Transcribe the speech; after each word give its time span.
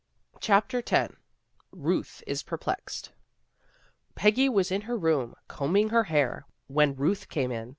CHAPTER 0.39 0.81
X 0.89 1.13
RUTH 1.71 2.23
IS 2.25 2.41
PERPLEXED 2.41 3.11
PEGGY 4.15 4.49
was 4.49 4.71
in 4.71 4.81
her 4.89 4.97
room, 4.97 5.35
combing 5.47 5.89
her 5.89 6.05
hair, 6.05 6.47
when 6.65 6.95
Ruth 6.95 7.29
came 7.29 7.51
in. 7.51 7.69